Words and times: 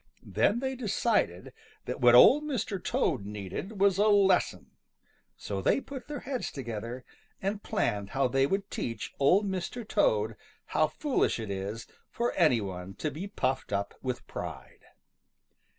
Then 0.25 0.61
they 0.61 0.73
decided 0.73 1.53
that 1.85 2.01
what 2.01 2.15
Old 2.15 2.43
Mr. 2.43 2.83
Toad 2.83 3.23
needed 3.23 3.79
was 3.79 3.99
a 3.99 4.07
lesson, 4.07 4.71
so 5.37 5.61
they 5.61 5.79
put 5.79 6.07
their 6.07 6.21
heads 6.21 6.49
together 6.51 7.05
and 7.39 7.61
planned 7.61 8.09
how 8.09 8.27
they 8.27 8.47
would 8.47 8.71
teach 8.71 9.13
Old 9.19 9.45
Mr. 9.47 9.87
Toad 9.87 10.35
how 10.65 10.87
foolish 10.87 11.39
it 11.39 11.51
is 11.51 11.85
for 12.09 12.33
any 12.33 12.61
one 12.61 12.95
to 12.95 13.11
be 13.11 13.27
puffed 13.27 13.71
up 13.71 13.93
with 14.01 14.25
pride. 14.25 14.85